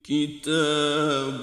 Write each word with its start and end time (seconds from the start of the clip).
كتاب 0.03 1.41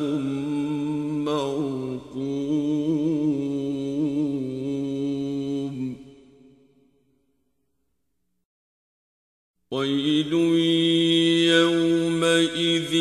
ويل 9.82 10.32
يومئذ 11.52 12.92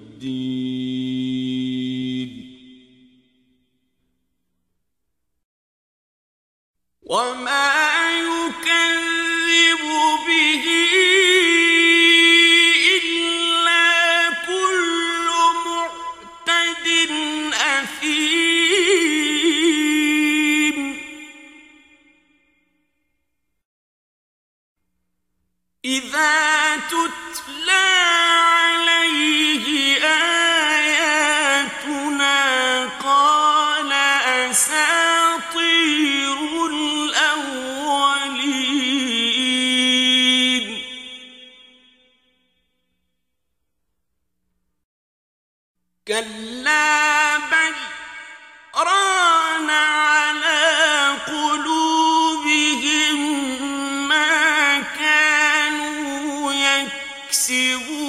وما 7.03 7.62
يكسبون. 57.33 58.02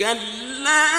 كلا 0.00 0.89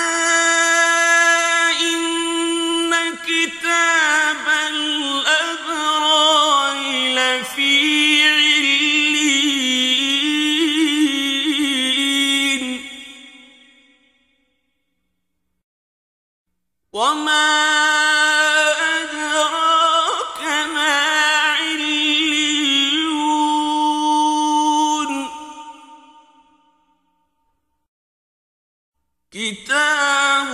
كتاب 29.32 30.48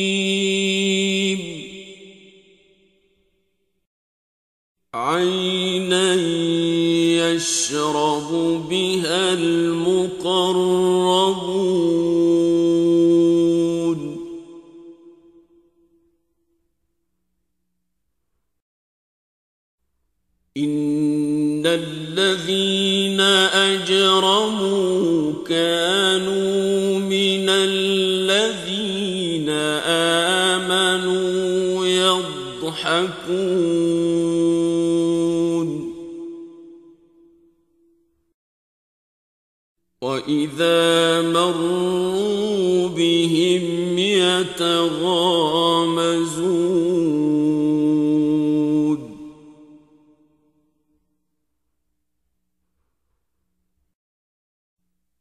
عينا 4.95 6.15
يشرب 7.35 8.31
بها 8.71 9.33
المقربون. 9.33 10.75
إن 20.57 21.67
الذين 21.67 23.21
أجرموا 23.71 25.33
كانوا 25.49 26.34
يضحكون 32.65 34.55
وإذا 40.03 41.23
مروا 41.23 42.89
بهم 42.89 43.99
يتغامزون. 43.99 45.05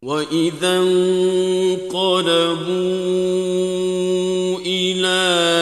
وإذا 0.04 0.78
انقلبوا 0.78 2.14
إلى 4.66 5.53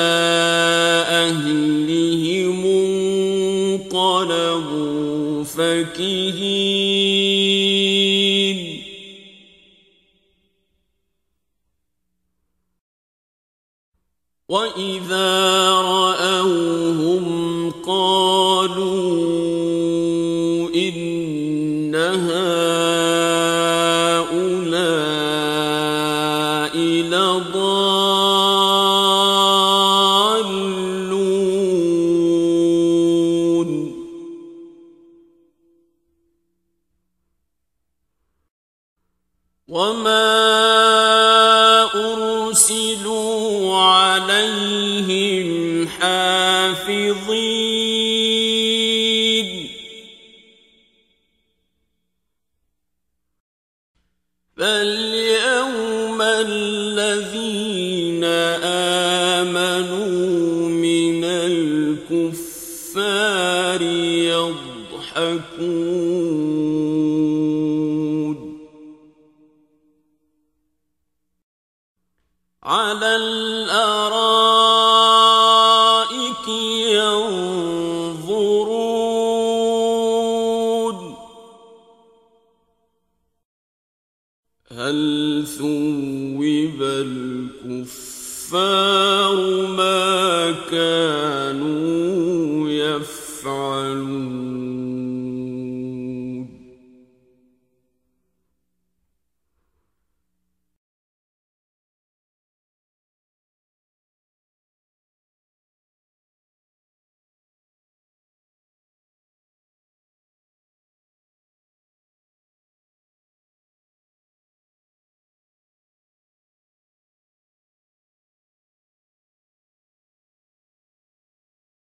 انقلبوا 4.22 5.44
فكهين 5.44 6.92
وإذا 14.50 15.70
رأوهم 15.72 16.71
فاليوم 54.62 56.22
الذين 56.22 58.24
آمنوا 59.34 60.70
من 60.70 61.24
الكفار 62.14 63.82
يضحكون 65.02 65.42
على 72.64 73.16
ثوب 85.58 86.44
الكفار 87.64 87.92